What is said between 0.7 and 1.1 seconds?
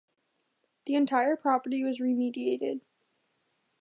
The